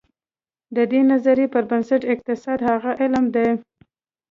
د 0.75 0.77
دې 0.91 1.01
نظریې 1.11 1.47
پر 1.53 1.63
بنسټ 1.69 2.01
اقتصاد 2.13 2.59
هغه 2.69 2.91
علم 3.01 3.25
دی. 3.35 3.49